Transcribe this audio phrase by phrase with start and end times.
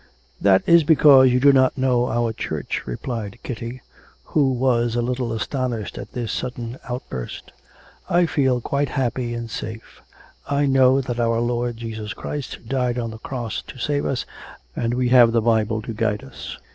[0.41, 3.83] That is because you do not know our Church,' replied Kitty,
[4.23, 7.51] who was a little astonished at this sudden outburst.
[8.09, 10.01] 'I feel quite happy and safe.
[10.49, 14.25] I know that our Lord Jesus Christ died on the Cross to save us,
[14.75, 16.57] and we have the Bible to guide us.'